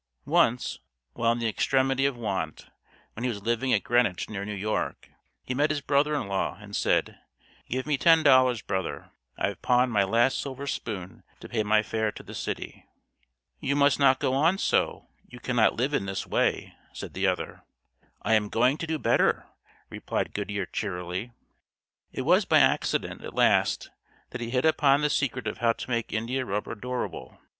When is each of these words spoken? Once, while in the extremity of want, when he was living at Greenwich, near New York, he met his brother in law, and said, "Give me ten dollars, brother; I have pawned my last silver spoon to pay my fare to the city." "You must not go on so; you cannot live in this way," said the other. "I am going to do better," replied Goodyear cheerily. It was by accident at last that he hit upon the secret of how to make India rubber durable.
Once, 0.25 0.79
while 1.13 1.31
in 1.31 1.37
the 1.37 1.47
extremity 1.47 2.07
of 2.07 2.17
want, 2.17 2.71
when 3.13 3.23
he 3.23 3.29
was 3.29 3.43
living 3.43 3.71
at 3.71 3.83
Greenwich, 3.83 4.31
near 4.31 4.43
New 4.43 4.55
York, 4.55 5.11
he 5.43 5.53
met 5.53 5.69
his 5.69 5.79
brother 5.79 6.15
in 6.15 6.27
law, 6.27 6.57
and 6.59 6.75
said, 6.75 7.19
"Give 7.69 7.85
me 7.85 7.99
ten 7.99 8.23
dollars, 8.23 8.63
brother; 8.63 9.11
I 9.37 9.49
have 9.49 9.61
pawned 9.61 9.91
my 9.91 10.03
last 10.03 10.41
silver 10.41 10.65
spoon 10.65 11.21
to 11.39 11.47
pay 11.47 11.61
my 11.61 11.83
fare 11.83 12.11
to 12.13 12.23
the 12.23 12.33
city." 12.33 12.83
"You 13.59 13.75
must 13.75 13.99
not 13.99 14.19
go 14.19 14.33
on 14.33 14.57
so; 14.57 15.05
you 15.27 15.39
cannot 15.39 15.75
live 15.75 15.93
in 15.93 16.07
this 16.07 16.25
way," 16.25 16.73
said 16.93 17.13
the 17.13 17.27
other. 17.27 17.63
"I 18.23 18.33
am 18.33 18.49
going 18.49 18.79
to 18.79 18.87
do 18.87 18.97
better," 18.97 19.45
replied 19.91 20.33
Goodyear 20.33 20.65
cheerily. 20.65 21.29
It 22.11 22.23
was 22.23 22.45
by 22.45 22.57
accident 22.57 23.23
at 23.23 23.35
last 23.35 23.91
that 24.31 24.41
he 24.41 24.49
hit 24.49 24.65
upon 24.65 25.01
the 25.01 25.11
secret 25.11 25.45
of 25.45 25.59
how 25.59 25.73
to 25.73 25.89
make 25.91 26.11
India 26.11 26.43
rubber 26.43 26.73
durable. 26.73 27.37